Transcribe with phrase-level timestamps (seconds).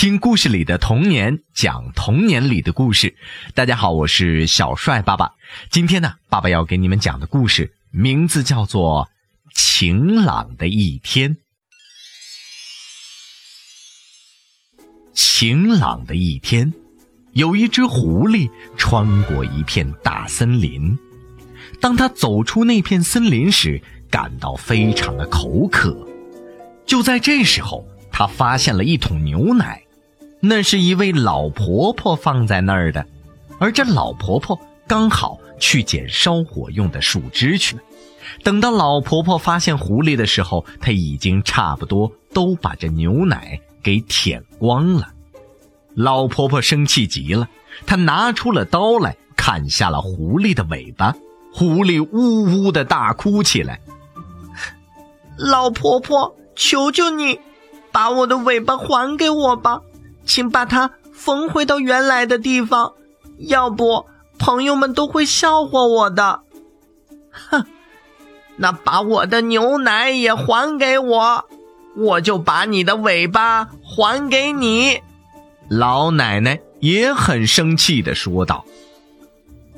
[0.00, 3.16] 听故事里的童年，讲童年里的故事。
[3.52, 5.32] 大家好，我是小帅爸爸。
[5.72, 9.06] 今天呢，爸爸要给你们讲的故事名字叫做
[9.52, 11.34] 《晴朗的一天》。
[15.14, 16.72] 晴朗的一天，
[17.32, 20.96] 有一只狐狸穿过一片大森林。
[21.80, 26.06] 当他走出那片森林时，感到非常的口渴。
[26.86, 29.82] 就在这时候，他发现了一桶牛奶。
[30.40, 33.04] 那是一位老婆婆放在那儿的，
[33.58, 37.82] 而这老婆婆刚好去捡烧火用的树枝去了。
[38.44, 45.08] 等到老婆婆发现狐狸的时候，她已经差不多都把这牛奶给舔光了。
[45.94, 47.48] 老婆婆生气极了，
[47.86, 51.14] 她拿出了刀来砍下了狐狸的尾巴。
[51.52, 53.80] 狐狸呜呜的大哭起来
[55.36, 57.40] ：“老婆婆，求求你，
[57.90, 59.80] 把我的尾巴还给我吧！”
[60.28, 62.92] 请把它缝回到原来的地方，
[63.38, 64.06] 要不
[64.38, 66.42] 朋友们都会笑话我的。
[67.32, 67.64] 哼，
[68.56, 71.44] 那把我的牛奶也还给我，
[71.96, 75.00] 我就把你的尾巴还给你。
[75.68, 78.64] 老奶奶也很生气的说道。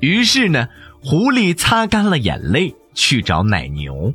[0.00, 0.68] 于是呢，
[1.02, 4.12] 狐狸擦干了眼泪，去找奶牛。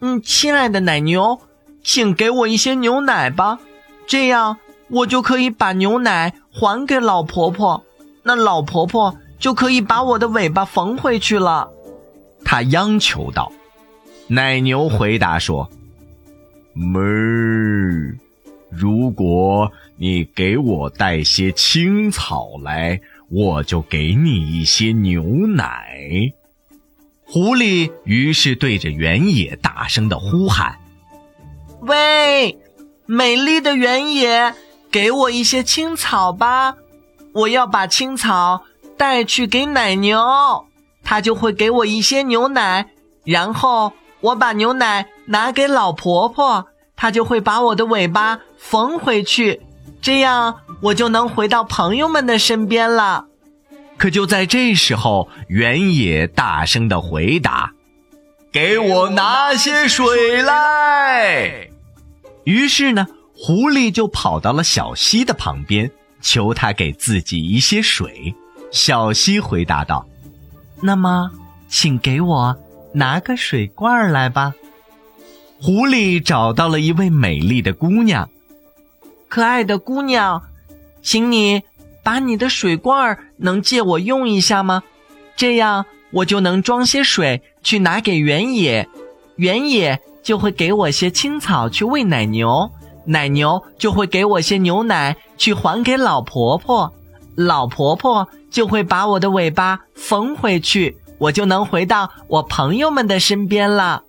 [0.00, 1.40] 嗯，亲爱的奶牛，
[1.84, 3.60] 请给我一些牛奶吧，
[4.08, 4.58] 这样。
[4.90, 7.84] 我就可以把牛奶还给老婆婆，
[8.24, 11.70] 那老婆婆就可以把我的尾巴缝回去了。
[12.44, 13.52] 他央求道。
[14.26, 15.68] 奶牛回答说
[16.74, 18.16] ：“哞，
[18.70, 26.32] 如果你给我带些青草来，我就给你一些牛奶。”
[27.26, 30.78] 狐狸于是对着原野大声的呼喊
[31.82, 32.58] ：“喂，
[33.06, 34.54] 美丽的原野！”
[34.90, 36.74] 给我一些青草吧，
[37.32, 38.64] 我要把青草
[38.96, 40.66] 带去给奶牛，
[41.04, 42.88] 它就会给我一些牛奶。
[43.24, 49.60] 然后我把牛奶拿给老婆婆，她就会把我的尾巴缝回去，
[50.02, 53.26] 这样我就能回到朋友们的身边了。
[53.96, 57.74] 可就在这时候，原野大声的回答
[58.50, 61.68] ：“给我拿些水来。”
[62.42, 63.06] 于是呢。
[63.42, 65.90] 狐狸就跑到了小溪的旁边，
[66.20, 68.34] 求他给自己一些水。
[68.70, 70.06] 小溪回答道
[70.82, 71.30] ：“那么，
[71.66, 72.54] 请给我
[72.92, 74.52] 拿个水罐来吧。”
[75.58, 78.28] 狐狸找到了一位美丽的姑娘，
[79.26, 80.42] 可爱的姑娘，
[81.00, 81.62] 请你
[82.02, 84.82] 把你的水罐能借我用一下吗？
[85.34, 88.86] 这样我就能装些水去拿给原野，
[89.36, 92.70] 原野就会给我些青草去喂奶牛。
[93.10, 96.92] 奶牛就会给我些牛奶去还给老婆婆，
[97.34, 104.04] 老婆婆就会把我的尾巴缝回去，我就能回到我朋友们的身边了。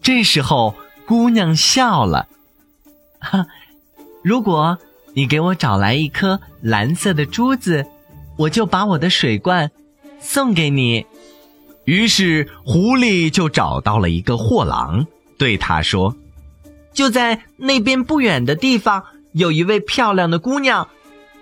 [0.00, 0.76] 这时候，
[1.06, 2.28] 姑娘笑了，
[3.18, 3.46] 哈，
[4.22, 4.78] 如果
[5.14, 7.84] 你给我找来一颗蓝色的珠子，
[8.38, 9.72] 我就把我的水罐
[10.20, 11.04] 送给你。
[11.84, 15.04] 于是，狐狸就找到了一个货郎，
[15.36, 16.14] 对他说。
[17.00, 19.02] 就在那边不远的地方，
[19.32, 20.86] 有一位漂亮的姑娘。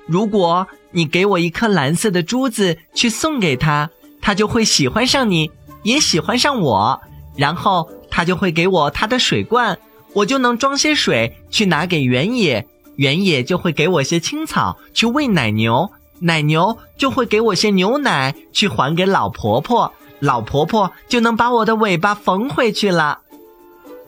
[0.06, 5.50] 如果你给我一颗蓝色的珠子去送给她，她就会喜欢上你，
[5.82, 7.00] 也喜欢上我。
[7.36, 9.76] 然后她就会给我她的水罐，
[10.12, 12.64] 我就能装些水去拿给原野，
[12.94, 15.90] 原野就会给我些青草去喂奶牛，
[16.20, 23.22] 奶牛就会给我些牛奶去还给老婆婆，老婆婆就能把我的尾巴缝回去了。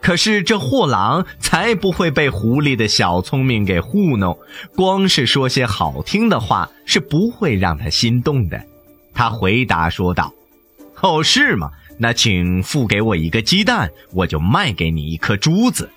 [0.00, 4.38] 可是这货郎才不会被狐狸的小聪明给糊弄，
[4.75, 8.65] 光是说些好听的话是不会让他心动的。
[9.12, 10.33] 他回答说道
[11.03, 11.71] ：“哦，是吗？
[11.99, 15.91] 那请付给我一个鸡蛋，我就卖给你一颗珠子。”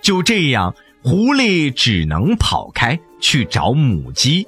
[0.00, 4.46] 就这样，狐狸只能跑开去找母鸡。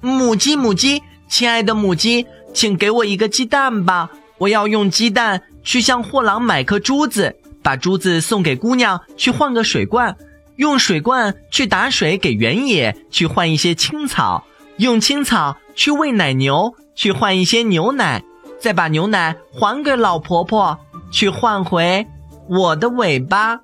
[0.00, 7.36] 母鸡，母鸡，亲爱的母鸡，请给我一个鸡蛋吧，我要用鸡蛋去向货郎买颗珠子。
[7.62, 10.16] 把珠子送给姑娘去换个水罐，
[10.56, 14.44] 用水罐去打水给原野去换一些青草，
[14.76, 18.22] 用青草去喂奶牛去换一些牛奶，
[18.58, 20.78] 再把牛奶还给老婆婆
[21.10, 22.06] 去换回
[22.48, 23.60] 我的尾巴。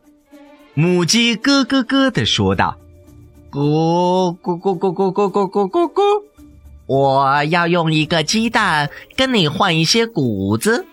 [0.75, 2.79] 母鸡咯咯咯地说道
[3.50, 6.03] ：“咕咕咕咕咕咕咕咕咕咕，
[6.87, 10.87] 我要用一个鸡蛋跟你换一些谷子。”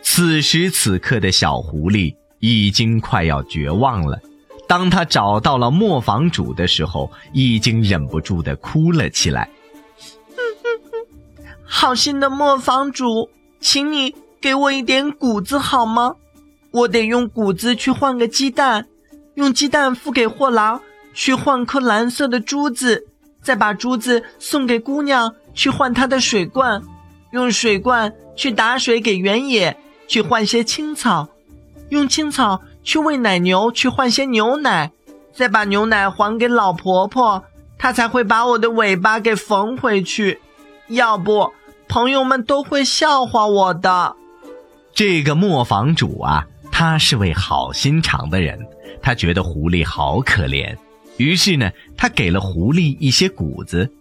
[0.00, 2.14] 此时此刻的小狐狸。
[2.40, 4.20] 已经快要绝望了，
[4.66, 9.48] 当他找到了磨坊主的时候，已经忍不住的哭了起来。
[11.64, 13.30] 好心的磨坊主，
[13.60, 16.14] 请你给我一点谷子好吗？
[16.70, 18.86] 我得用谷子去换个鸡蛋，
[19.34, 20.80] 用鸡蛋付给货郎
[21.14, 23.06] 去换颗蓝色的珠子，
[23.42, 26.82] 再把珠子送给姑娘去换她的水罐，
[27.32, 29.76] 用水罐去打水给原野
[30.06, 31.28] 去换些青草，
[31.90, 32.62] 用青草。
[32.84, 34.92] 去喂奶牛，去换些牛奶，
[35.34, 37.44] 再把牛奶还给老婆婆，
[37.76, 40.40] 她才会把我的尾巴给缝回去。
[40.86, 41.52] 要不，
[41.86, 44.16] 朋友们都会笑话我的。
[44.94, 48.58] 这个磨坊主啊，他是位好心肠的人，
[49.02, 50.74] 他觉得狐狸好可怜，
[51.18, 53.92] 于是呢，他给了狐狸一些谷子，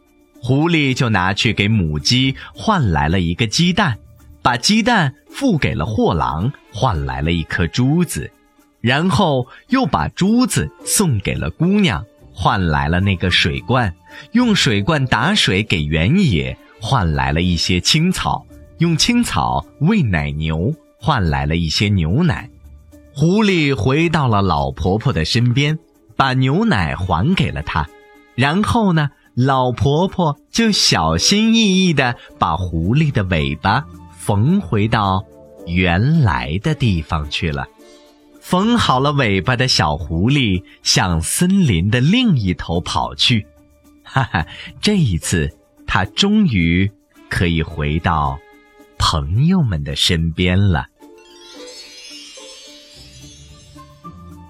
[0.42, 3.98] 狐狸就拿去给母鸡换来了一个鸡蛋，
[4.42, 8.32] 把鸡蛋付给了货郎，换来了一颗珠子。
[8.80, 13.92] 然后又把珠子送给了姑娘，换来了那个水罐；
[14.32, 18.46] 用水罐打水给原野，换来了一些青草；
[18.78, 22.50] 用青草喂奶牛，换来了一些牛奶。
[23.14, 25.80] 狐狸回到了老婆婆的身边，
[26.16, 27.90] 把牛奶还给了她。
[28.36, 33.86] 然后呢，老婆婆就小心翼翼地把狐狸的尾巴
[34.28, 35.26] 缝回到
[35.66, 37.66] 原来的地方去了。
[38.42, 43.48] 缝好了尾巴的小狐狸向森林的另一头跑去，
[44.04, 44.46] 哈哈！
[44.82, 45.50] 这一次，
[45.86, 46.92] 它终于
[47.30, 48.38] 可以回到
[48.98, 50.88] 朋友们的身边了。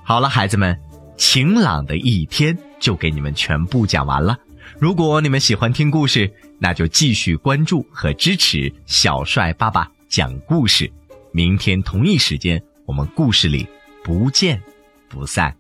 [0.03, 0.75] 好了，孩子们，
[1.18, 4.39] 晴朗的一天就给你们全部讲完了。
[4.80, 10.92] 如果你们喜欢听故事，那就继续关注和支持小帅爸爸讲故事。
[11.31, 13.68] 明天同一时间，我们故事里。
[14.04, 14.63] 不见
[15.09, 15.54] 不散。